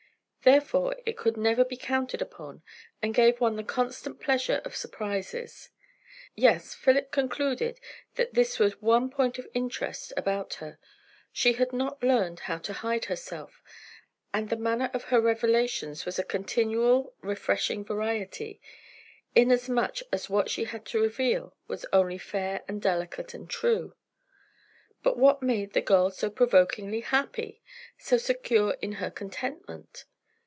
[0.43, 2.63] Therefore it could never be counted upon,
[2.99, 5.69] and gave one the constant pleasure of surprises.
[6.35, 7.79] Yes, Philip concluded
[8.15, 10.79] that this was one point of interest about her.
[11.31, 13.61] She had not learned how to hide herself,
[14.33, 18.59] and the manner of her revelations was a continual refreshing variety,
[19.35, 23.93] inasmuch as what she had to reveal was only fair and delicate and true.
[25.03, 27.61] But what made the girl so provokingly happy?
[27.99, 30.05] so secure in her contentment?